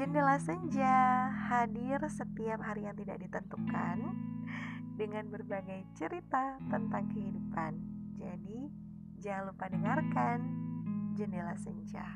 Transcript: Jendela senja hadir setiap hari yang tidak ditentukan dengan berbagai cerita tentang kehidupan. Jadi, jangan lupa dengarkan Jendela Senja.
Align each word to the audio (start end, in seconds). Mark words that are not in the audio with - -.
Jendela 0.00 0.40
senja 0.40 1.28
hadir 1.52 2.00
setiap 2.08 2.64
hari 2.64 2.88
yang 2.88 2.96
tidak 2.96 3.20
ditentukan 3.20 4.16
dengan 4.96 5.28
berbagai 5.28 5.84
cerita 5.92 6.56
tentang 6.72 7.04
kehidupan. 7.12 7.76
Jadi, 8.16 8.72
jangan 9.20 9.52
lupa 9.52 9.68
dengarkan 9.68 10.38
Jendela 11.12 11.52
Senja. 11.60 12.08